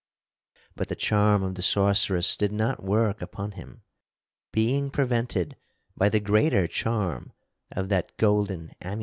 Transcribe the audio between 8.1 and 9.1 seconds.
golden amulet.